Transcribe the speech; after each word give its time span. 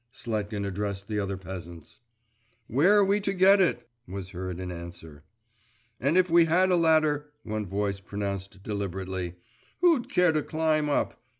Sletkin 0.11 0.65
addressed 0.65 1.07
the 1.07 1.19
other 1.19 1.37
peasants. 1.37 1.99
'Where 2.65 2.97
are 2.97 3.05
we 3.05 3.19
to 3.19 3.33
get 3.33 3.61
it?' 3.61 3.87
was 4.07 4.31
heard 4.31 4.59
in 4.59 4.71
answer. 4.71 5.21
'And 5.99 6.17
if 6.17 6.27
we 6.27 6.45
had 6.45 6.71
a 6.71 6.75
ladder,' 6.75 7.29
one 7.43 7.67
voice 7.67 7.99
pronounced 7.99 8.63
deliberately, 8.63 9.35
'who'd 9.81 10.09
care 10.09 10.31
to 10.31 10.41
climb 10.41 10.89
up? 10.89 11.21